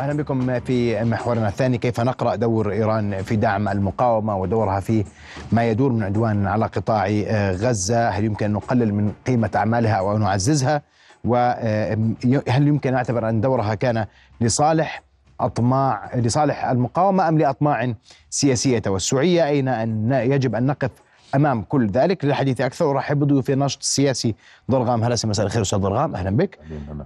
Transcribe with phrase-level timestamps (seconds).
[0.00, 5.04] أهلا بكم في محورنا الثاني كيف نقرأ دور إيران في دعم المقاومة ودورها في
[5.52, 9.94] ما يدور من عدوان على قطاع آه، غزة، هل يمكن أن نقلل من قيمة أعمالها
[9.94, 10.82] أو نعززها؟
[11.24, 14.06] وهل يمكن أن نعتبر أن دورها كان
[14.40, 15.02] لصالح
[15.40, 17.94] اطماع لصالح المقاومة أم لأطماع
[18.30, 20.90] سياسية توسعية؟ أين أن يجب أن نقف
[21.34, 22.90] أمام كل ذلك للحديث أكثر.
[22.90, 24.34] أرحب بضيوفي الناشط السياسي
[24.70, 26.58] ضرغام هلا مساء الخير أستاذ ضرغام أهلا بك.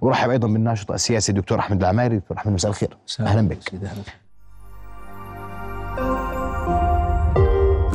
[0.04, 2.18] ارحب أيضا بالناشط السياسي الدكتور أحمد العماري.
[2.18, 2.96] دكتور أحمد مساء الخير.
[3.20, 3.74] أهلا بك.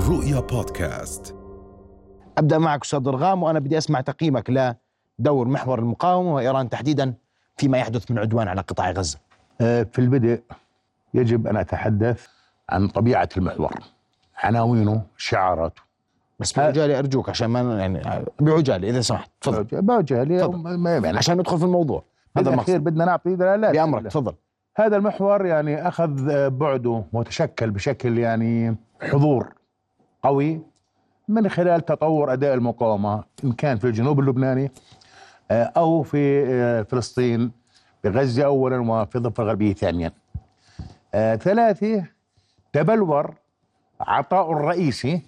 [0.09, 1.35] رؤيا بودكاست.
[2.37, 4.75] أبدأ معك أستاذ ضرغام وأنا بدي أسمع تقييمك
[5.19, 7.13] لدور محور المقاومة وإيران تحديدا
[7.57, 9.19] فيما يحدث من عدوان على قطاع غزة.
[9.61, 10.41] آه، في البدء
[11.13, 12.27] يجب أن أتحدث
[12.69, 13.73] عن طبيعة المحور
[14.37, 15.88] عناوينه شعاراته.
[16.39, 19.81] بس بعجاله أرجوك عشان ما يعني بعجاله إذا سمحت تفضل.
[19.81, 20.35] بعجاله
[21.03, 22.03] يعني عشان ندخل في الموضوع.
[22.37, 22.75] هذا المقصد.
[22.75, 24.33] بدنا نعطي دلالات بأمرك تفضل.
[24.77, 29.53] هذا المحور يعني أخذ آه، بعده وتشكل بشكل يعني حضور
[30.23, 30.61] قوي
[31.27, 34.71] من خلال تطور أداء المقاومة إن كان في الجنوب اللبناني
[35.51, 37.51] آه، أو في آه، فلسطين
[38.03, 40.11] بغزة اولا وفي الضفه الغربية ثانيا.
[41.13, 42.05] آه، ثلاثة
[42.73, 43.33] تبلور
[44.01, 45.21] عطاء الرئيسي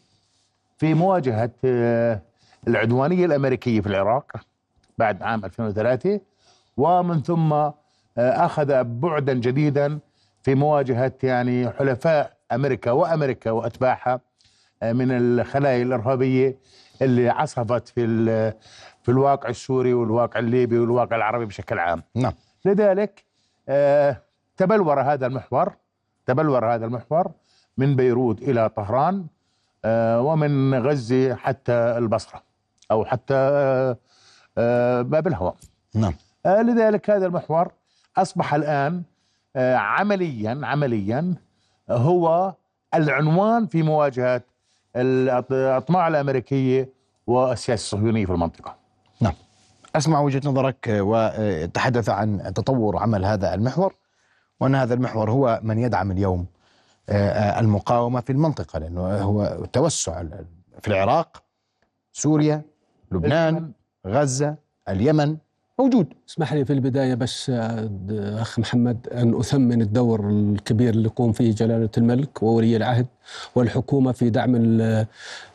[0.81, 2.21] في مواجهة آه،
[2.67, 4.31] العدوانية الأمريكية في العراق
[4.97, 6.19] بعد عام 2003
[6.77, 7.73] ومن ثم آه،
[8.17, 9.99] أخذ بعدا جديدا
[10.43, 14.19] في مواجهة يعني حلفاء أمريكا وأمريكا وأتباعها
[14.83, 16.57] آه، من الخلايا الإرهابية
[17.01, 18.05] اللي عصفت في
[19.03, 22.03] في الواقع السوري والواقع الليبي والواقع العربي بشكل عام.
[22.15, 22.33] نعم
[22.65, 23.23] لذلك
[24.57, 25.73] تبلور هذا المحور
[26.25, 27.31] تبلور هذا المحور
[27.77, 29.25] من بيروت إلى طهران
[29.85, 32.43] ومن غزه حتى البصرة
[32.91, 33.97] أو حتى آه،
[34.57, 35.55] آه، باب الهواء.
[35.95, 36.13] نعم
[36.45, 37.71] آه، لذلك هذا المحور
[38.17, 39.03] أصبح الآن
[39.55, 41.33] آه، عمليا عمليا
[41.89, 42.53] هو
[42.95, 44.41] العنوان في مواجهة
[44.95, 46.89] الأطماع الامريكيه
[47.27, 48.75] والسياسة الصهيونيه في المنطقة.
[49.21, 49.33] نعم
[49.95, 53.95] أسمع وجهة نظرك وتحدث عن تطور عمل هذا المحور
[54.59, 56.45] وأن هذا المحور هو من يدعم اليوم آه،
[57.59, 60.23] المقاومة في المنطقة لأنه هو توسع
[60.81, 61.43] في العراق
[62.13, 62.61] سوريا
[63.11, 63.71] لبنان
[64.07, 64.55] غزة
[64.89, 65.37] اليمن
[65.79, 66.07] موجود.
[66.29, 67.89] اسمح لي في البداية بس آه،
[68.41, 73.05] أخ محمد أن أثمن الدور الكبير اللي يقوم فيه جلالة الملك وولي العهد
[73.55, 75.05] والحكومة في دعم ال-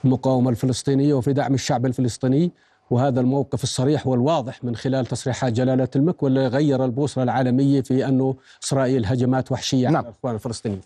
[0.04, 2.50] المقاومة الفلسطينية وفي دعم الشعب الفلسطيني.
[2.90, 8.34] وهذا الموقف الصريح والواضح من خلال تصريحات جلالة الملك واللي غير البوصلة العالمية في أنه
[8.64, 9.96] إسرائيل هجمات وحشية نعم.
[9.96, 10.80] على الإخوان الفلسطينيين.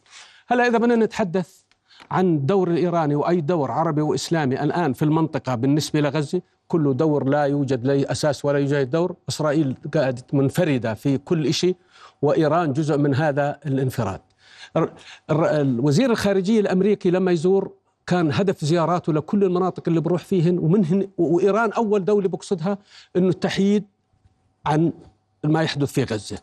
[0.50, 1.61] هلا إذا بدنا نتحدث
[2.11, 7.44] عن الدور الإيراني وأي دور عربي وإسلامي الآن في المنطقة بالنسبة لغزة كله دور لا
[7.44, 9.15] يوجد له أساس ولا يوجد دور.
[9.28, 11.77] إسرائيل قاعدة منفردة في كل شيء
[12.22, 14.21] وإيران جزء من هذا الانفراد.
[14.77, 14.93] الر-
[15.31, 17.72] الر- وزير الخارجية الأمريكي لما يزور
[18.06, 22.78] كان هدف زياراته لكل المناطق اللي بروح فيهن ومنهن وإيران أول دولة بقصدها
[23.17, 23.84] أنه التحييد
[24.67, 24.93] عن
[25.44, 26.38] ما يحدث في غزة.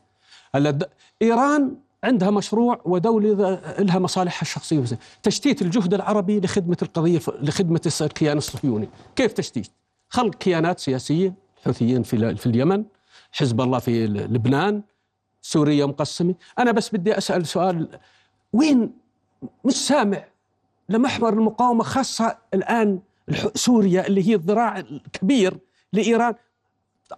[0.55, 0.89] هلا
[1.21, 1.75] إيران
[2.07, 4.83] عندها مشروع ودولة لها مصالحها الشخصية.
[5.23, 9.71] تشتيت الجهد العربي لخدمة القضية لخدمة الكيان الصهيوني كيف تشتيت؟
[10.09, 12.83] خلق كيانات سياسية الحوثيين في, في اليمن
[13.31, 14.81] حزب الله في لبنان
[15.41, 17.99] سوريا مقسمة أنا بس بدي أسأل سؤال
[18.53, 18.91] وين
[19.65, 20.23] مش سامع
[20.89, 22.99] لمحور المقاومة خاصة الآن
[23.55, 25.57] سوريا اللي هي الذراع الكبير
[25.93, 26.35] لإيران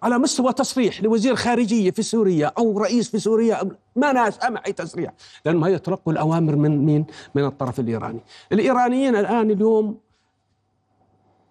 [0.02, 4.72] على مستوى تصريح لوزير خارجية في سوريا أو رئيس في سوريا ما ناس سامع أي
[4.72, 5.12] تصريح.
[5.44, 8.20] لأنهم هي يتلقوا الأوامر من مين؟ من الطرف الإيراني.
[8.52, 9.98] الإيرانيين الآن اليوم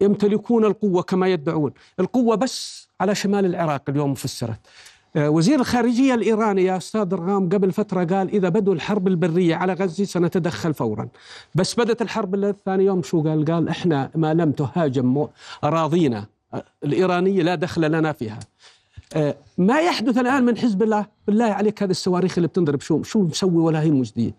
[0.02, 1.72] يمتلكون القوة كما يدعون.
[2.00, 4.60] القوة بس على شمال العراق اليوم فسرت.
[5.16, 9.74] آه، وزير الخارجية الإيراني يا أستاذ رغام قبل فترة قال إذا بدوا الحرب البرية على
[9.74, 11.08] غزة سنتدخل فورا.
[11.56, 15.28] بس بدت الحرب الثاني يوم شو قال؟ قال إحنا ما لم تهاجم
[15.64, 16.26] أراضينا
[16.84, 18.40] الإيرانية لا دخل لنا فيها.
[19.16, 21.06] آه، ما يحدث الآن من حزب الله.
[21.28, 24.36] بالله عليك هذه الصواريخ اللي بتنضرب شو شو مسوي ولا هي مجدية.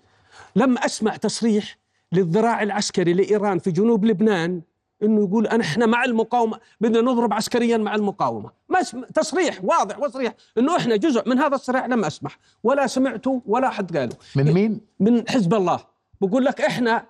[0.56, 1.79] لم أسمع تصريح
[2.12, 4.62] للذراع العسكري لإيران في جنوب لبنان
[5.02, 8.50] إنه يقول أنا إحنا مع المقاومة بدنا نضرب عسكريا مع المقاومة.
[8.69, 12.38] ما اسم تصريح واضح وصريح إنه إحنا جزء من هذا الصراع لم أسمح.
[12.64, 14.17] ولا سمعته ولا حد قاله.
[14.37, 15.81] من مين؟ من حزب الله.
[16.20, 17.05] بقول لك إحنا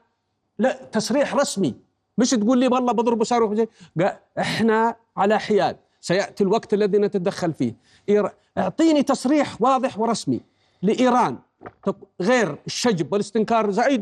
[0.58, 1.74] لا تصريح رسمي.
[2.18, 3.66] مش تقول لي والله بضرب صاروخ
[4.38, 5.76] إحنا على حياد.
[6.00, 7.74] سيأتي الوقت الذي نتدخل فيه.
[8.58, 10.40] إعطيني تصريح واضح ورسمي
[10.82, 11.38] لإيران.
[12.22, 13.96] غير الشجب والاستنكار زي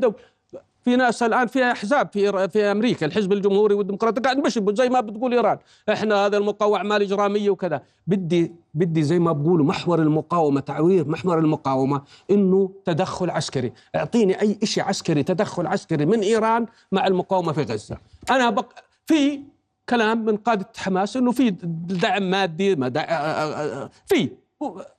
[0.85, 5.01] في ناس الآن في أحزاب في في أمريكا الحزب الجمهوري والديمقراطي قاعد بشبوا زي ما
[5.01, 5.59] بتقول إيران.
[5.93, 7.83] إحنا هذا المقاومة أعمال إجرامية وكذا.
[8.07, 13.73] بدي بدي زي ما بقولوا محور المقاومة تعوير محور المقاومة إنه تدخل عسكري.
[13.97, 17.99] أعطيني أي شيء عسكري تدخل عسكري من إيران مع المقاومة في غزة.
[18.31, 18.73] أنا بق
[19.07, 19.41] في
[19.89, 22.77] كلام من قادة حماس إنه في دعم مادي.
[24.07, 24.31] في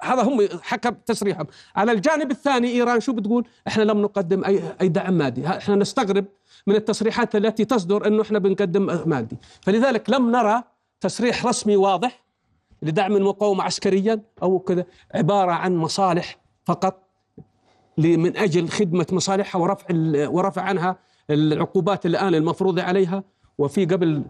[0.01, 4.87] هذا هم حكى تصريحهم على الجانب الثاني إيران شو بتقول؟ إحنا لم نقدم اي أي
[4.87, 5.47] دعم مادي.
[5.47, 6.25] إحنا نستغرب
[6.67, 9.37] من التصريحات التي تصدر إنه إحنا بنقدم مادي.
[9.61, 10.63] فلذلك لم نرى
[11.01, 12.23] تصريح رسمي واضح
[12.81, 14.85] لدعم المقاومة عسكريا أو كذا
[15.15, 17.03] عبارة عن مصالح فقط
[17.97, 19.85] من أجل خدمة مصالحها ورفع
[20.27, 20.97] ورفع عنها
[21.29, 23.23] العقوبات الآن المفروضه عليها.
[23.57, 24.23] وفي قبل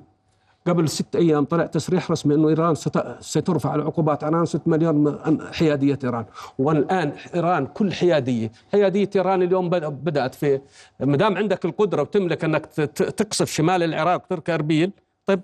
[0.67, 5.19] قبل ست أيام طلع تصريح رسمي إنه إيران ست- سترفع العقوبات عن 6 مليون
[5.53, 6.25] حيادية إيران.
[6.59, 8.51] والآن إيران كل حيادية.
[8.71, 10.61] حيادية إيران اليوم بد- بدأت في
[10.99, 12.65] ما دام عندك القدرة وتملك إنك
[13.17, 14.91] تقصف شمال العراق وترك أربيل
[15.25, 15.41] طيب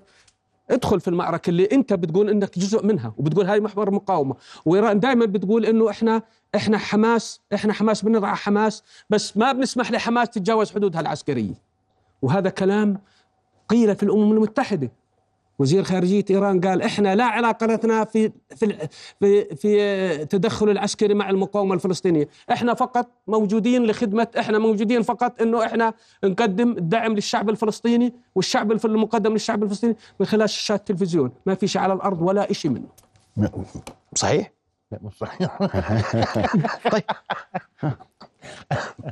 [0.71, 4.35] ادخل في المعركة اللي أنت بتقول إنك جزء منها وبتقول هاي محور مقاومة.
[4.65, 6.21] وإيران دائما بتقول إنه إحنا
[6.55, 11.53] إحنا حماس إحنا حماس بنضع حماس بس ما بنسمح لحماس تتجاوز حدودها العسكرية.
[12.21, 12.97] وهذا كلام
[13.69, 14.91] قيل في الأمم المتحدة.
[15.59, 18.87] وزير خارجية إيران قال إحنا لا علاقه لنا في في
[19.19, 25.65] في, في تدخل العسكري مع المقاومة الفلسطينية، إحنا فقط موجودين لخدمه إحنا موجودين فقط إنه
[25.65, 25.93] إحنا
[26.23, 31.81] نقدم الدعم للشعب الفلسطيني والشعب المقدم للشعب الفلسطيني من خلال شاشات التلفزيون، ما في شيء
[31.81, 32.87] على الأرض ولا شيء منه.
[34.15, 34.51] صحيح
[34.91, 35.57] لا مش صحيح؟
[36.91, 37.03] طيب.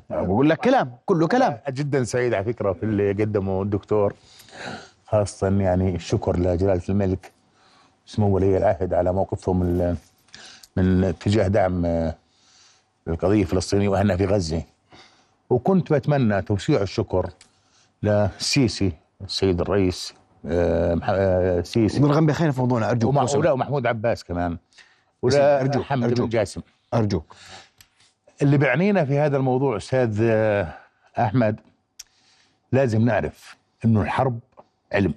[0.09, 1.59] بقول لك كلام كله كلام.
[1.69, 4.13] جدا سعيد على فكرة في اللي قدمه الدكتور.
[5.07, 7.31] خاصة يعني الشكر لجلالة الملك
[8.05, 9.95] سمو ولي العهد على موقفهم ال-
[10.77, 12.15] من تجاه دعم آه،
[13.07, 14.61] القضية الفلسطينية واهلنا في غزة.
[15.50, 17.29] وكنت بتمنى توسيع الشكر
[18.03, 18.91] للسيسي
[19.21, 20.13] السيد الرئيس
[20.45, 23.09] آه، آه، السيسي نرغم بخير في موضوعنا أرجوك.
[23.09, 24.57] ومع ومحمود عباس كمان.
[25.21, 26.29] ولا أرجوك، حمد بن أرجوك.
[26.29, 26.61] جاسم.
[26.94, 27.35] أرجوك.
[28.41, 30.73] اللي بيعنينا في هذا الموضوع أستاذ آه،
[31.19, 31.59] أحمد
[32.71, 33.55] لازم نعرف
[33.85, 34.39] إنه الحرب
[34.93, 35.13] علم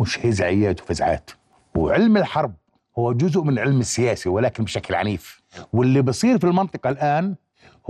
[0.00, 1.30] مش هزعيات وفزعات.
[1.76, 2.52] وعلم الحرب
[2.98, 5.42] هو جزء من علم السياسي ولكن بشكل عنيف.
[5.72, 7.34] واللي بصير في المنطقة الآن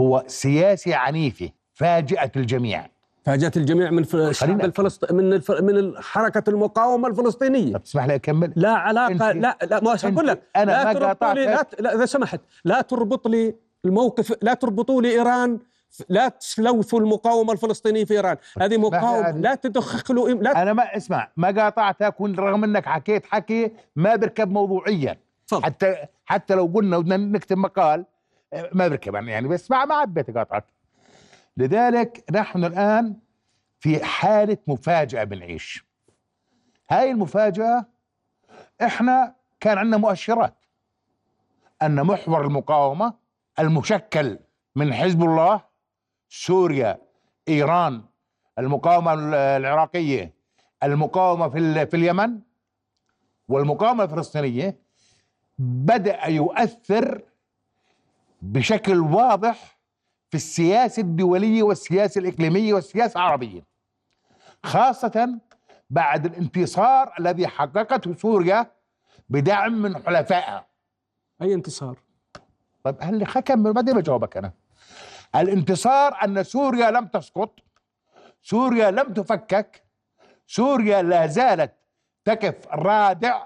[0.00, 2.86] هو سياسي عنيفة فاجأت الجميع.
[3.24, 5.50] فاجأت الجميع من الشعب الفلسطيني من الف...
[5.50, 7.72] من حركه المقاومة الفلسطينية.
[7.72, 10.42] طب تسمح لي أكمل؟ لا علاقه أنت- لا لا ما أقول لك.
[10.56, 11.80] أنا لا ما تربطوا لي لا, قاطعتك.
[11.80, 12.40] لا إذا سمحت.
[12.64, 15.58] لا تربط لي الموقف لا تربطوا لي إيران
[16.08, 18.36] لا تلوثوا المقاومة الفلسطينيه في إيران.
[18.60, 23.72] هذه مقاومة يعني- لا تدخلوا لا أنا ما اسمع ما قاطعتك رغم أنك حكيت حكي
[23.96, 25.18] ما بركب موضوعيا.
[25.48, 25.64] تفضل.
[25.64, 28.04] حتى حتى لو قلنا بدنا نكتب مقال
[28.72, 30.64] ما بركب يعني بس ما ما عبيت أقاطعك.
[31.56, 33.16] لذلك نحن الآن
[33.80, 35.84] في حالة مفاجأة بنعيش.
[36.90, 37.86] هاي المفاجأة
[38.82, 40.54] إحنا كان عندنا مؤشرات
[41.82, 43.14] أن محور المقاومة
[43.58, 44.38] المشكل
[44.76, 45.69] من حزب الله
[46.30, 46.98] سوريا
[47.48, 48.02] إيران
[48.58, 49.14] المقاومة
[49.56, 50.34] العراقية
[50.82, 52.40] المقاومة في في اليمن
[53.48, 54.78] والمقاومة الفلسطينية
[55.58, 57.22] بدأ يؤثر
[58.42, 59.78] بشكل واضح
[60.30, 63.62] في السياسة الدولية والسياسة الإقليمية والسياسة العربية
[64.64, 65.38] خاصة
[65.90, 68.70] بعد الانتصار الذي حققته سوريا
[69.28, 70.66] بدعم من حلفائها.
[71.42, 71.98] أي انتصار؟
[72.84, 74.52] طيب هل حكم بعدين بجاوبك أنا.
[75.36, 77.60] الانتصار أن سوريا لم تسقط
[78.42, 79.82] سوريا لم تفكك
[80.46, 81.72] سوريا لا زالت
[82.24, 83.42] تقف رادع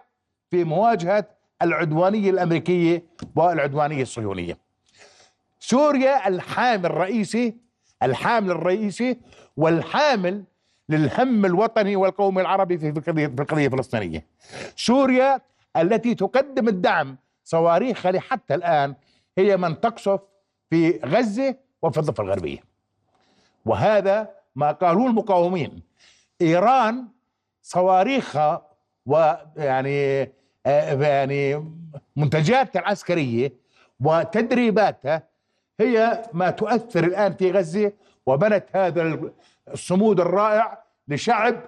[0.51, 1.27] في مواجهة
[1.63, 3.05] العدوانية الأمريكية
[3.37, 4.59] والعدوانية الصهيونية
[5.61, 7.57] سوريا الحامل الرئيسي
[8.03, 9.19] الحامل الرئيسي
[9.57, 10.45] والحامل
[10.89, 14.27] للهم الوطني والقومي العربي في القضية في القضية الفلسطينية.
[14.77, 15.41] سوريا
[15.77, 18.95] التي تقدم الدعم صواريخها لحتى الآن
[19.39, 20.21] هي من تقصف
[20.71, 22.59] في غزة وفي الضفه الغربيه.
[23.65, 25.83] وهذا ما قالوه المقاومين.
[26.41, 27.09] إيران
[27.63, 28.67] صواريخها
[29.07, 30.23] ويعني
[30.67, 31.73] آه، يعني
[32.17, 33.53] منتجاتها العسكرية
[34.01, 35.23] وتدريباتها
[35.81, 37.93] هي ما تؤثر الآن في غزة
[38.27, 39.19] وبنت هذا
[39.73, 41.61] الصمود الرائع لشعب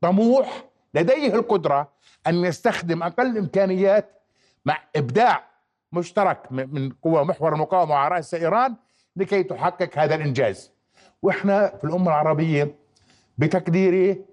[0.00, 1.88] طموح لديه القدرة
[2.26, 4.22] أن يستخدم أقل الامكانيات
[4.64, 5.44] مع إبداع
[5.92, 8.74] مشترك من قوى محور المقاومة على رأس إيران
[9.16, 10.70] لكي تحقق هذا الإنجاز.
[11.22, 12.74] وإحنا في الأمة العربية
[13.38, 14.24] بتقديري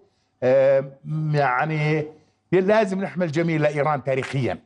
[0.43, 0.91] آه،
[1.33, 2.05] يعني
[2.51, 4.59] لازم نحمل جميل لإيران تاريخيا.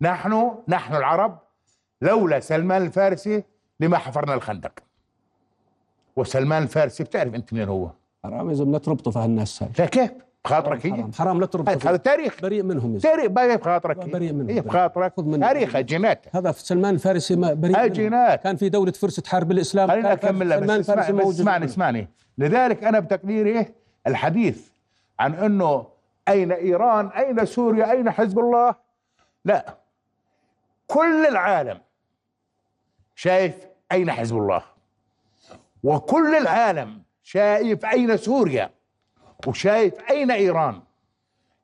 [0.00, 1.38] نحن نحن العرب
[2.02, 3.44] لولا سلمان الفارسي
[3.80, 4.72] لما حفرنا الخندق
[6.16, 7.90] وسلمان الفارسي بتعرف أنت منين هو
[8.24, 10.10] حرام لا تربطوا في هالناس هاي لا كيف
[10.44, 11.96] بخاطرك هي؟ حرام حرام لا تربطوا هذا فيه.
[11.96, 12.40] تاريخ.
[12.42, 13.96] بريء منهم تاريخ باقي بخاطرك.
[13.96, 14.52] بريء منه.
[14.52, 15.12] هي بخاطرك.
[15.16, 15.46] خذ منه.
[15.46, 17.86] تاريخ جينات هذا في سلمان الفارسي ما بريء منهم.
[17.86, 18.42] جينات.
[18.42, 21.58] كان في دولة فرس تحارب الاسلام خليني كان اكمل لك سلمان بس, الفارسي اسمعني, اسمعني
[21.58, 21.70] منهم.
[21.70, 22.08] اسمعني.
[22.38, 23.66] لذلك أنا بتقديري
[24.06, 24.68] الحديث
[25.20, 25.86] عن إنه
[26.28, 28.74] أين إيران أين سوريا أين حزب الله؟
[29.44, 29.76] لا.
[30.86, 31.78] كل العالم
[33.14, 33.54] شايف
[33.92, 34.62] أين حزب الله.
[35.82, 38.70] وكل العالم شايف أين سوريا.
[39.46, 40.80] وشايف أين إيران.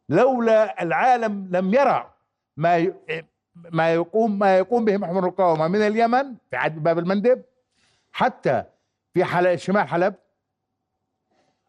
[0.08, 2.10] لولا العالم لم يرى
[2.56, 2.92] ما
[3.56, 7.42] ما يقوم ما يقوم به محور المقاومه من اليمن في عهد باب المندب
[8.12, 8.64] حتى
[9.14, 10.14] في حلب شمال حلب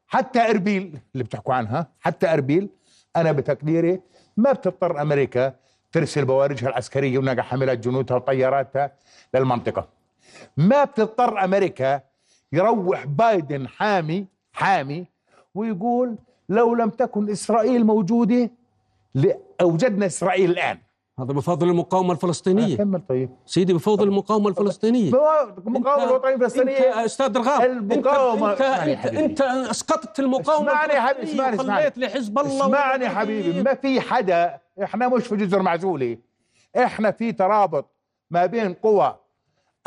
[0.08, 2.70] حتى أربيل اللي بتحكوا عنها حتى أربيل
[3.16, 4.02] أنا بتقديري
[4.38, 5.56] ما بتضطر أمريكا
[5.92, 8.92] ترسل بوارجها العسكرية ونقع حاملات جنودها وطياراتها
[9.34, 9.88] للمنطقة.
[10.58, 12.02] ما بتضطر أمريكا
[12.52, 15.06] يروح بايدن حامي حامي
[15.56, 16.16] ويقول
[16.50, 18.50] لو لم تكن إسرائيل موجودة
[19.16, 20.78] لاوجدنا إسرائيل الآن
[21.20, 25.12] هذا بفضل المقاومة الفلسطينية كمل طيب سيدي بفضل المقاومة الفلسطينية
[25.68, 29.06] المقاومه أنت- الوطنية إنت أستاذ رغاب المقاومة- انت انت.
[29.06, 32.06] انت, إنت أسقطت المقاومة اسمعني يا حبيبي، الفلسطينية اسمعني، اسمعني.
[32.08, 33.10] لحزب الله اسمعني يا.
[33.10, 36.18] حبيبي ما في حدا إحنا مش في جزر معزوله
[36.78, 37.86] إحنا في ترابط
[38.32, 39.16] ما بين قوى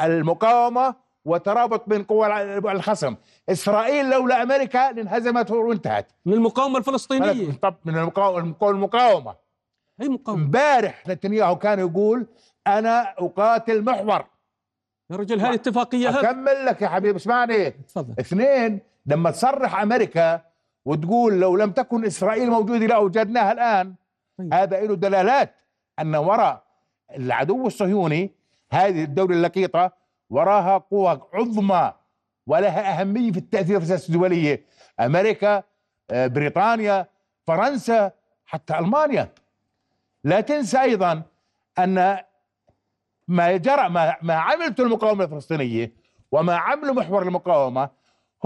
[0.01, 0.95] المقاومة
[1.29, 2.27] وترابط بين قوى
[2.73, 3.15] الخصم.
[3.49, 6.13] إسرائيل لولا أمريكا لانهزمت وانتهت.
[6.27, 7.53] من المقاومة الفلسطينية.
[7.53, 9.35] طب من المقاومة.
[10.03, 12.27] أي مقاومة؟ امبارح نتنياهو كان يقول
[12.67, 14.25] أنا أقاتل محور.
[15.11, 17.71] يا رجل هاي اتفاقية أكمل لك يا حبيبي اسمعني.
[17.71, 18.15] تفضل.
[18.21, 20.41] اثنين لما تصرح أمريكا
[20.85, 23.95] وتقول لو لم تكن إسرائيل موجودة لاوجدناها الآن
[24.39, 24.55] طيب.
[24.55, 25.55] هذا له دلالات
[25.99, 26.63] أن وراء
[27.17, 28.31] العدو الصهيوني
[28.73, 29.93] هذه الدولة اللقيطة
[30.31, 31.93] وراها قوى عظمى
[32.47, 34.65] ولها أهمية في التأثير في السياسة الدولية.
[35.01, 35.63] أمريكا
[36.11, 37.07] آه، بريطانيا
[37.47, 38.13] فرنسا
[38.47, 39.33] حتى ألمانيا.
[40.25, 41.23] لا تنسى أيضا
[41.79, 42.19] أن
[43.29, 45.93] ما جرى ما, ما عملته المقاومة الفلسطينية
[46.33, 47.91] وما عمله محور المقاومة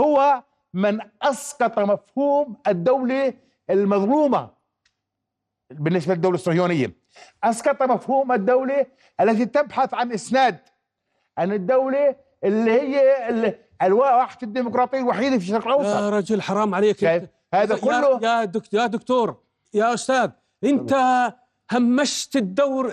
[0.01, 0.43] هو
[0.75, 3.35] من أسقط مفهوم الدولة
[3.71, 4.51] المظلومة
[5.71, 6.93] بالنسبة للدولة الصهيونية.
[7.45, 8.87] أسقط مفهوم الدولة
[9.21, 10.59] التي تبحث عن إسناد
[11.39, 17.05] عن الدولة اللي هي ال- الواحة الديمقراطية الوحيدة في الشرق يا الاوسط رجل حرام عليك؟
[17.55, 19.37] هذا يا- كله يا دكتور يا دكتور
[19.75, 20.31] يا أستاذ
[20.65, 20.95] أنت
[21.73, 22.93] همشت الدور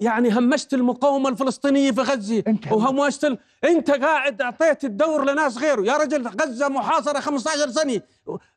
[0.00, 2.02] يعني همشت المقاومة الفلسطينية في
[2.48, 3.38] أنت- وهمشت ال...
[3.64, 5.82] أنت قاعد أعطيت الدور لناس غيره.
[5.82, 8.00] يا رجل غزة محاصرة 15 سنة.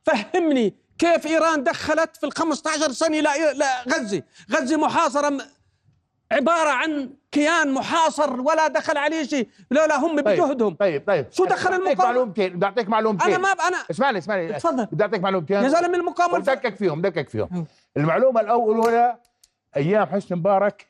[0.03, 5.41] فهمني كيف إيران دخلت في ال 15 سنه لا لا غزة؟ غزة محاصرة م-
[6.31, 11.45] عبارة عن كيان محاصر ولا دخل عليه شيء لا لا هم بجهدهم طيب طيب شو
[11.45, 14.85] دخل بدي أعطيك المقاومة؟ معلومتين بدي أعطيك معلومتين أنا ما ب- أنا اسمعني اسمعني تفضل.
[14.85, 16.33] بدي أعطيك معلومتين يا زلمة المقاومه.
[16.35, 17.65] ودقق فيهم دقق فيهم.
[17.97, 19.17] المعلومة الأولى
[19.77, 20.87] أيام حسني مبارك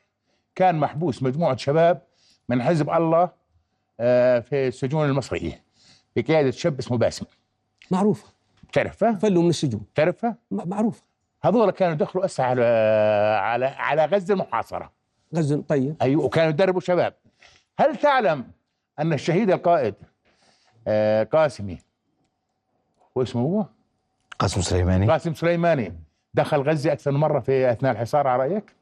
[0.54, 2.02] كان محبوس مجموعة شباب
[2.48, 3.30] من حزب الله
[4.00, 5.62] آه، في السجون المصرية
[6.16, 7.26] بقيادة شاب اسمه باسم
[7.90, 8.28] معروفة
[8.72, 11.02] تعرفه؟ فلوا من السجون تعرفه؟ م- معروفة
[11.42, 12.64] هذول كانوا يدخلوا أسا على
[13.42, 14.92] على على غزة المحاصرة
[15.34, 17.14] غزه طيب أيوة وكانوا يدربوا شباب
[17.78, 18.50] هل تعلم
[18.98, 19.94] أن الشهيد القائد
[20.88, 21.78] آه، قاسمي
[23.16, 23.66] هو اسمه هو؟
[24.38, 25.98] قاسم سليماني قاسم سليماني
[26.34, 28.76] دخل غزة أكثر من مرة في أثناء الحصار على رأيك؟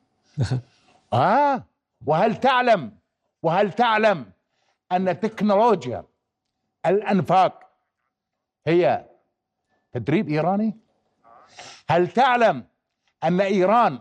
[1.13, 1.65] آه
[2.07, 2.93] وهل تعلم
[3.43, 4.27] وهل تعلم
[4.93, 6.05] أن تكنولوجيا
[6.87, 7.71] الأنفاق
[8.67, 9.07] هي
[9.93, 10.77] تدريب إيراني؟
[11.91, 12.65] هل تعلم
[13.25, 13.99] أن إيران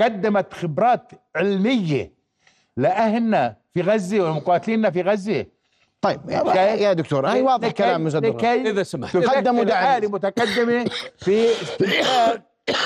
[0.00, 2.12] قدمت خبرات علمية
[2.76, 5.46] لأهلنا في غزة ومقاتليننا في غزة.
[6.00, 9.16] طيب يا, يا دكتور هاي واضح لكي- كلام لكي إذا سمحت.
[9.16, 9.96] قدموا دعم.
[9.96, 11.46] آلة متقدمة في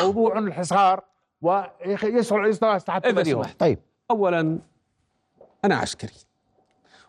[0.03, 1.03] موضوع الحصار
[1.43, 3.61] ويسرع يسرع تحت إذا سمحت.
[3.61, 3.79] طيب.
[4.11, 4.59] اولا
[5.65, 6.11] أنا عسكري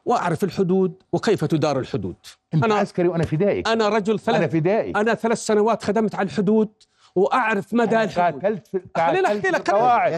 [0.05, 2.15] وأعرف الحدود وكيف تدار الحدود.
[2.53, 3.61] أنت أنا عسكري وأنا فدائي.
[3.67, 4.91] أنا رجل أنا ثلاث فدائي.
[4.95, 6.69] أنا ثلاث سنوات خدمت على الحدود
[7.15, 9.67] وأعرف مدى الحدود قاتلت في خليني أحكي لك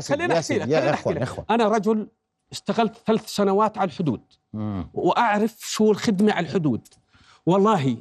[0.09, 1.45] خليني- أحكي لك يا لك إخوان.
[1.49, 2.07] أنا رجل
[2.51, 4.21] اشتغلت ثلاث سنوات على الحدود
[4.53, 4.87] مم.
[4.93, 6.87] وأعرف شو الخدمة على الحدود
[7.45, 7.97] والله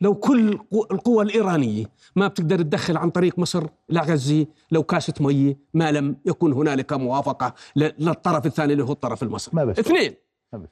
[0.00, 1.84] لو كل قو- القوى الإيرانية
[2.16, 7.54] ما بتقدر تدخل عن طريق مصر لغزه لو كاسة ميه ما لم يكن هنالك موافقة
[7.76, 9.78] ل- للطرف الثاني اللي هو الطرف المصري ما بس.
[9.78, 10.14] اثنين
[10.52, 10.66] ما.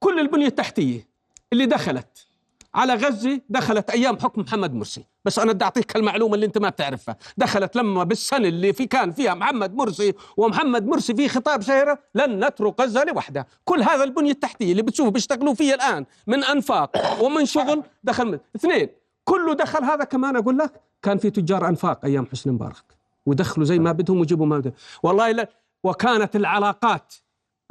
[0.00, 1.06] كل البنية التحتية
[1.52, 2.26] اللي دخلت
[2.74, 5.04] على غزة دخلت أيام حكم محمد مرسي.
[5.24, 7.16] بس أنا بدي أعطيك المعلومة اللي أنت ما بتعرفها.
[7.36, 12.44] دخلت لما بالسنة اللي في كان فيها محمد مرسي ومحمد مرسي في خطاب شهرة لن
[12.44, 13.46] نترك غزة لوحدها.
[13.64, 18.38] كل هذا البنية التحتية اللي بتشوفوا بيشتغلوا فيها الآن من أنفاق ومن شغل دخل من.
[18.56, 18.88] اثنين
[19.24, 20.80] كله دخل هذا كمان أقول لك.
[21.02, 22.84] كان في تجار أنفاق أيام حسني مبارك.
[23.26, 24.72] ودخلوا زي ما بدهم وجيبوا ما بدهم.
[25.02, 25.48] والله لا
[25.84, 27.14] وكانت العلاقات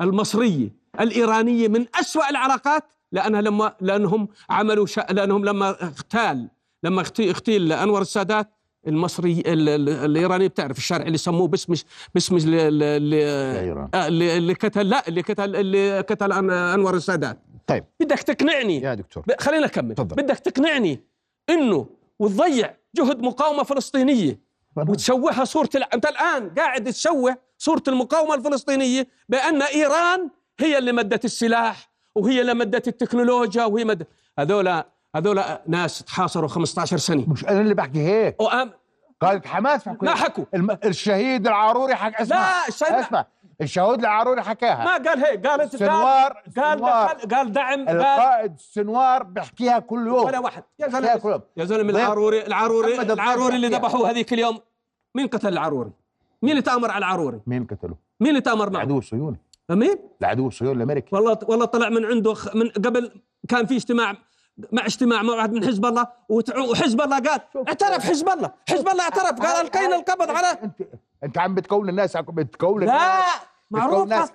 [0.02, 0.70] المصرية
[1.00, 2.84] الإيرانية من أسوأ العلاقات
[3.14, 6.50] لأنها لما لأنهم عملوا شا لأنهم لما اغتال
[6.84, 8.50] لما اغتي- اغتيل أنور السادات
[8.88, 11.74] المصري ال- ال- الإيراني بتعرف الشارع اللي سموه باسم
[12.14, 13.26] باسم اللي.
[13.94, 18.82] آه، اللي, اللي قتل لا اللي قتل اللي قتل أن- أنور السادات طيب بدك تقنعني
[18.82, 20.16] يا دكتور ب- خلينا نكمل تفضل.
[20.16, 21.00] بدك تقنعني
[21.50, 21.86] إنه
[22.20, 24.40] وتضيع جهد مقاومة فلسطينية
[24.76, 25.70] وتشوهها صورة.
[25.94, 30.30] أنت الآن قاعد تشوه صورة المقاومة الفلسطينية بأن إيران
[30.60, 34.08] هي اللي مدت السلاح وهي اللي مدت التكنولوجيا وهي مدت
[34.40, 34.84] هذول
[35.16, 38.72] هذول ناس تحاصروا 15 سنة مش أنا اللي بحكي هيك وأم...
[39.22, 40.78] قالت حماس ما حكوا الم...
[40.86, 43.26] الشهيد العاروري حكى اسمع لا، الشهيد- اسمع
[43.62, 47.08] الشهيد العاروري حكاها ما قال هيك قالت سنوار- قال سنوار.
[47.08, 51.42] قال, قال دعم قال القائد سنوار بحكيها كل يوم ولا واحد يا زلمة.
[51.58, 54.60] يا زلمة العروري العروري العروري اللي ذبحوه هذيك اليوم
[55.16, 55.92] مين قتل العروري؟
[56.42, 59.38] مين اللي تأمر على العروري؟ مين قتله؟ مين اللي تأمر معه؟ العدو الصهيوني
[59.70, 61.16] مين؟ العدو الصهيوني الأمريكي.
[61.16, 64.16] والله والله طلع من عنده خ- من قبل كان في اجتماع
[64.72, 66.08] مع اجتماع مع واحد من حزب الله
[66.70, 70.82] وحزب الله قال اعترف حزب الله حزب الله اعترف قال القينا القبض على أنت
[71.24, 73.22] أنت عم بتكون الناس عم بتكون لا
[73.72, 74.30] معروفة.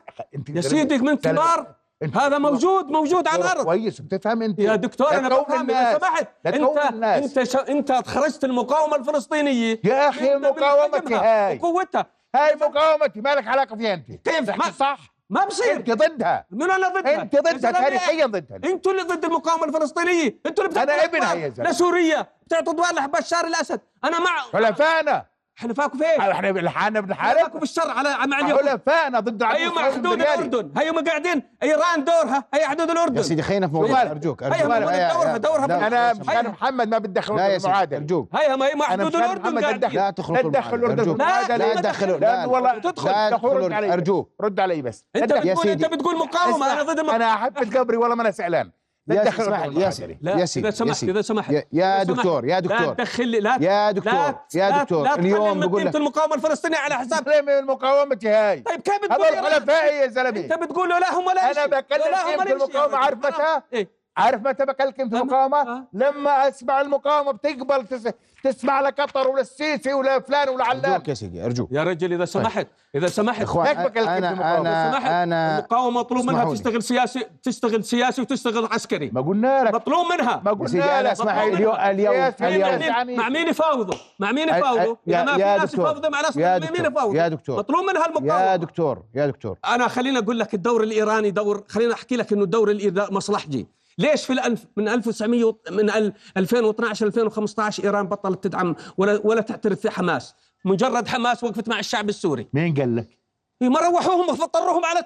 [0.49, 1.75] يا سيدي من كبار
[2.15, 3.65] هذا موجود موجود على الأرض.
[3.65, 4.59] كويس بتفهم أنت.
[4.59, 5.71] يا دكتور أنا بفهم.
[5.71, 6.29] اذا سمحت.
[6.47, 7.39] أنت الناس.
[7.39, 7.55] أنت.
[7.57, 9.81] أنت خرجت المقاومة الفلسطينية.
[9.85, 11.59] يا أخي مقاومتي هاي.
[11.59, 12.07] وقوتها.
[12.35, 15.18] هاي مقاومتي ما لك علاقة فيها أنت؟ كيف؟ صح.
[15.31, 15.73] ما بصير.
[15.73, 16.47] أنت ضدها.
[16.51, 18.57] من أنا ضدها؟ أنت ضدها تاريخيا ضدها.
[18.65, 20.39] أنتوا اللي ضد المقاومة الفلسطينية.
[20.47, 21.71] أنتوا اللي بتعطوا ابنها أدوار يا زلمة.
[21.71, 23.81] لسوريا بتعطوا ادوار لبشار الأسد.
[24.05, 25.27] أنا مع حلفائنا
[25.59, 29.53] حلفاكم فين؟ إحنا إحنا بنحارب حلفاكم بالشر على مع اليهود حلفائنا ضد مع
[29.89, 30.21] الصهيوني حدود.
[30.21, 34.43] الأردن هيو ما قاعدين ايران دورها هي حدود الأردن يا سيدي خلينا في موضوع؟ أرجوك
[34.43, 36.47] أرجوك دورها- دورها لا، في- أنا مشان.
[36.51, 36.99] محمد ما
[37.37, 40.49] لا سيدي المعادلة أرجوك هي مع أنا حدود الأردن قاعدين لا لا تدخل المعادلة.
[40.75, 41.17] الأردن.
[41.19, 43.09] لا لا تدخلوا لا والله تدخل.
[43.11, 45.51] لا لا علي أرجوك رد علي بس أنت لا تدخل.
[45.55, 45.95] بتقول أنت.
[45.95, 48.71] بتقول مقاومة أنا ضد المقاومه أنا حبة قبري ولا ما أنا زعلان
[49.09, 52.03] لا يا تدخل اسمح لي يا سيدي لا يا إذا سمحت إذا سمحت يا-.
[52.03, 52.79] دكتور، يا دكتور.
[52.87, 57.29] لا تدخل لا يا دكتور، يا دكتور، اليوم بقول لك- المقاومة الفلسطينيه على حساب.
[57.29, 58.61] من مقاومتي هاي.
[58.61, 61.67] طيب كيف بتقول هذول؟ حلفائي يا أنت زلمه بتقول له لا هم ولا شيء.
[61.67, 65.85] بكلم لا هم عارف متى؟ بكلم في لما- المقاومة آه.
[65.93, 68.09] لما أسمع المقاومة بتقبل تس...
[68.45, 72.25] تسمع لقطر ولا السيسي ولا فلان ولا علان أرجوك يا سيدي أرجوك يا رجل إذا
[72.25, 74.61] سمحت إذا سمحت هيك بكلم أنا بالمقاومة.
[74.71, 76.55] أنا سمحت أنا المقاومة مطلوب منها.
[76.55, 81.37] تشتغل سياسي تشتغل سياسي وتشتغل عسكري ما قلنا لك مطلوب منها ما قلنا لك اسمح
[81.39, 81.75] مطلوب اليوم.
[81.75, 85.59] اليوم مع اليوم مين مع مين يفاوضوا مع مين يفاوضوا يا- إذا ما في يا
[85.59, 85.85] ناس دكتور.
[85.89, 86.87] يفاوضوا مع ناس يا مين دكتور.
[86.87, 87.59] يفاوضوا يا دكتور.
[87.59, 91.93] مطلوب منها المقاومة يا دكتور يا دكتور أنا خليني أقول لك الدور الإيراني دور خليني
[91.93, 92.77] أحكي لك إنه الدور
[93.11, 93.67] مصلحجي
[93.99, 99.41] ليش في الألف من 1900 و- من ال- 2012 2015 إيران بطلت تدعم ولا ولا
[99.41, 100.35] تعترف في حماس
[100.65, 103.19] مجرد حماس وقفت مع الشعب السوري مين قال لك؟
[103.61, 105.05] ما روحوهم وفطروهم على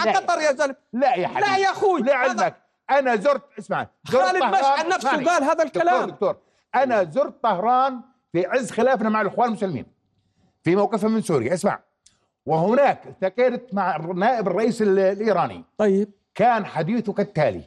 [0.00, 0.12] على.
[0.16, 2.00] قطر يا زلمة لا يا حبيبي لا يا أخوي.
[2.02, 2.56] لعلمك
[2.90, 4.36] أنا زرت اسمع زرت خالد.
[4.44, 5.24] مشعل نفسه اسمعني.
[5.24, 5.94] قال هذا الكلام.
[6.10, 6.36] دكتور, دكتور
[6.74, 8.00] أنا زرت طهران
[8.32, 9.86] في عز خلافنا مع الإخوان المسلمين
[10.64, 11.80] في موقفهم من سوريا اسمع
[12.46, 17.62] وهناك التقيت مع نائب الرئيس ال- الإيراني طيب كان حديثه كالتالي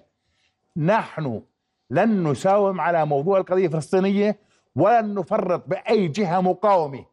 [0.77, 1.41] نحن
[1.89, 4.39] لن نساوم على موضوع القضية الفلسطينية
[4.75, 7.05] ولن نفرط بأي جهة مقاومة.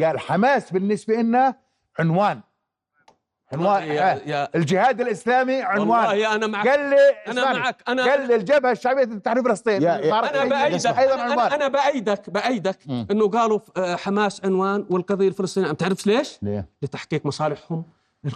[0.00, 1.54] قال حماس بالنسبة لنا
[1.98, 2.40] عنوان.
[3.52, 5.88] عنوان والله يا- يا- الجهاد الإسلامي عنوان.
[5.88, 6.68] والله أنا معك.
[6.68, 7.80] قال لي اسمعني، معك.
[7.82, 10.86] أنا- قال لي الجبهة الشعبية لتحرير فلسطين يا- يا- صارت أنا بأيدك.
[10.98, 12.78] أيضا أنا عنوان أنا بأيدك بأيدك
[13.10, 15.70] إنه قالوا آه، حماس عنوان والقضية الفلسطينية.
[15.72, 17.84] بتعرف ليش؟ ليه؟ لتحقيق مصالحهم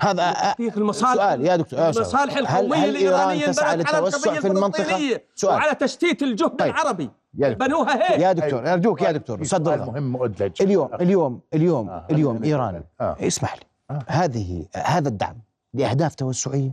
[0.03, 4.49] هذا تحقيق المصالح سؤال يا دكتور يا المصالح القومية هل الإيرانية تسعى للتوسع القضية في
[4.49, 5.55] المنطقة؟ الفلسطينية سؤال.
[5.55, 6.71] وعلى تشتيت الجهد طيب.
[6.75, 7.67] العربي يا دكتور.
[7.69, 11.89] بنوها هيك يا دكتور ارجوك يا دكتور في صدر سؤال مهم مؤدلج اليوم اليوم اليوم
[11.89, 13.17] آه، اليوم إيران آه.
[13.21, 13.99] اسمح لي آه.
[14.07, 15.37] هذه هذا الدعم
[15.75, 16.71] لأهداف توسعية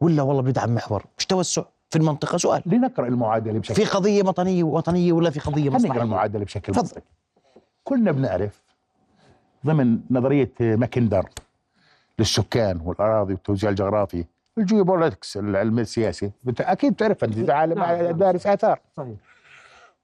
[0.00, 4.62] ولا والله بيدعم محور مش توسع في المنطقة سؤال لنقرأ المعادلة بشكل في قضية وطنيه
[4.64, 6.84] وطنيه ولا في قضية خلينا نقرأ مصلحيه المعادلة بشكل تفضل.
[6.88, 7.02] منطقي
[7.84, 8.62] كلنا بنعرف
[9.66, 11.28] ضمن نظرية ماكندر
[12.18, 14.24] للسكان والأراضي والتوزيع الجغرافي.
[14.58, 18.10] ال geopolitics العلم السياسي أكيد بتعرف أنت عالم نعم.
[18.10, 18.80] دارس آثار.
[18.96, 19.16] صحيح.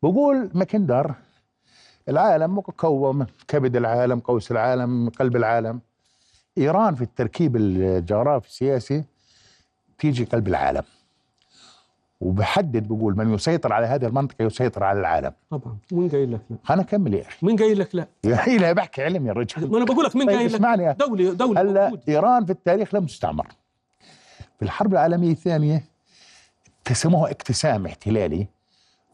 [0.03, 1.15] بقول ماكندر
[2.09, 5.81] العالم مكون كبد العالم قوس العالم قلب العالم.
[6.59, 9.05] إيران في التركيب الجغرافي السياسي
[9.99, 10.83] تيجي قلب العالم.
[12.25, 15.33] وبحدد بقول من يسيطر على هذه المنطقة يسيطر على العالم.
[15.51, 15.77] طبعا.
[15.93, 17.47] مين قايل لك لا؟ خلينا نكمل يا أخي.
[17.47, 19.71] مين قايل لك لا؟ يا أخي لا بحكي علم يا رجل.
[19.71, 20.55] ما أنا بقول لك مين طيب قايل لك.
[20.55, 20.93] اسمعني.
[20.93, 22.01] دولة دولة هلا.
[22.09, 23.47] إيران في التاريخ لم تستعمر
[24.59, 25.85] في الحرب العالمية الثانية
[26.93, 28.47] سموها اقتسام احتلالي.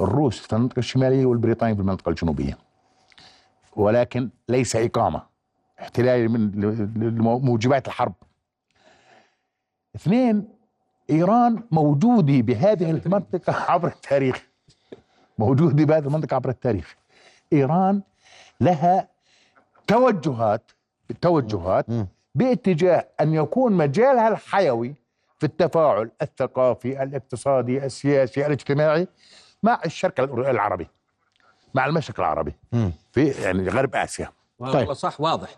[0.01, 2.59] الروس في المنطقة الشمالية والبريطانيين في المنطقة الجنوبية.
[3.77, 5.23] ولكن ليس إقامة.
[5.81, 8.13] احتلالي من موجبات الحرب.
[9.97, 10.60] اثنين
[11.11, 14.47] إيران موجودة بهذه المنطقة عبر التاريخ.
[15.39, 16.97] موجودة بهذه المنطقة عبر التاريخ.
[17.53, 18.03] إيران
[18.61, 19.09] لها
[19.87, 20.71] توجهات
[21.21, 21.87] توجهات
[22.35, 24.95] باتجاه أن يكون مجالها الحيوي
[25.39, 29.09] في التفاعل الثقافي الاقتصادي السياسي الاجتماعي
[29.63, 30.89] مع الشرق العربي
[31.75, 32.55] مع المشرق العربي
[33.13, 34.29] في يعني غرب آسيا.
[34.59, 35.57] والله صح واضح.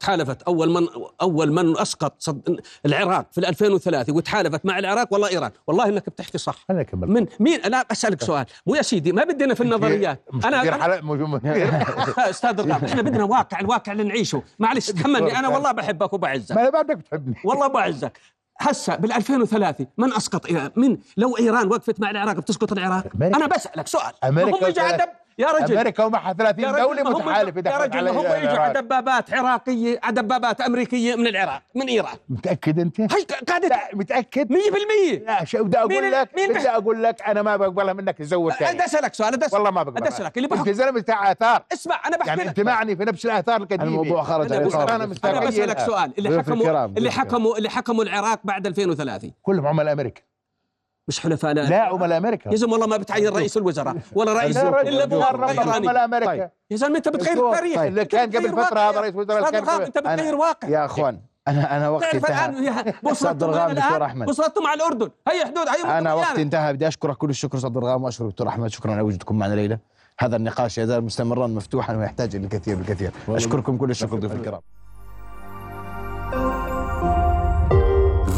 [0.00, 0.88] تحالفت أول من
[1.22, 2.36] أول من أسقط
[2.86, 5.50] العراق في 2003 وتحالفت مع العراق والله إيران.
[5.66, 6.64] والله إنك بتحكي صح.
[6.68, 8.46] خليني اكمل من مين؟ أنا أسألك سؤال.
[8.66, 10.24] مو يا سيدي ما بدنا في النظريات.
[10.44, 11.00] أنا أنا
[12.30, 14.42] أستاذ الغام إحنا بدنا واقع الواقع اللي نعيشه.
[14.58, 15.38] معلش تحملني.
[15.38, 17.36] أنا والله بحبك وبعزك ما أنا بعدك بتحبني.
[17.44, 18.18] والله بعزك
[18.60, 23.36] هسه بال 2003 من أسقط إيران؟ من لو إيران وقفت مع العراق بتسقط العراق؟ أمريكا.
[23.36, 24.12] أنا بسألك سؤال.
[24.24, 25.08] أمريكا ما هم
[25.38, 25.76] يا رجل.
[25.78, 28.80] أمريكا ومعها 30 يا رجل دولة متحالفه يا رجل على هم اجوا العراق.
[28.80, 32.16] دبابات عراقيه دبابات أمريكية من العراق من إيران.
[32.28, 33.06] متأكد أنت؟ هي
[33.48, 34.56] قاعدة لا متأكد؟ 100%
[35.26, 38.84] لا شو بدي أقول لك؟ مين بدي أقول لك أنا ما بقبلها منك بدي ثاني.
[38.84, 40.00] أسألك سؤال بدي أسألك- والله ما بقبلها.
[40.00, 41.64] بدي أسألك اللي أنت زلمة بتاع آثار.
[41.72, 42.48] اسمع أنا بحكي يعني لك.
[42.48, 43.84] انت معني في نفس الآثار القديمة.
[43.84, 44.82] الموضوع خرج أنا على.
[44.84, 45.46] أنا أنا مستعجل.
[45.46, 47.10] بسالك سؤال اللي حكموا اللي.
[47.10, 50.22] حكموا اللي حكموا العراق بعد 2003 كلهم عمل أمريكا.
[51.08, 51.60] مش حلفاء لا.
[51.60, 52.50] لا عمل أمريكا.
[52.50, 56.26] يا زلمة والله ما بتعين رئيس الوزراء ولا رئيس إلا مرة بوافقه عمل ايراني أمريكا.
[56.26, 56.50] طيب.
[56.70, 57.48] يا زلمة أنت بتغير.
[57.50, 57.88] التاريخ طيب.
[57.88, 58.90] اللي كان قبل واقع.
[58.90, 62.46] هذا رئيس وزراء كان الغام، أنت بتغير واقع يا أخوان أنا أنا وقتي تعرف انتهى.
[62.50, 64.28] الآن يا- أستاذ وصلتوا درغام وين دكتور؟ أحمد.
[64.28, 65.10] وصلتوا مع الأردن.
[65.28, 66.42] هي حدود هي أنا وقتي مليانة.
[66.42, 68.68] انتهى بدي أشكرك كل الشكر أستاذ درغام وأشكر دكتور أحمد.
[68.68, 69.78] شكرا على وجودكم معنا ليلة.
[70.18, 73.10] هذا النقاش يزال مستمرا مفتوحا ويحتاج إلى الكثير بالكثير.
[73.28, 74.60] أشكركم كل الشكر ضيوف الكرام.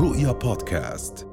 [0.00, 1.26] رؤيا بودكاست.